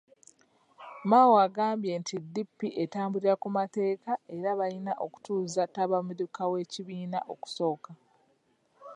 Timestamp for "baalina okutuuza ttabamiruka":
4.59-6.41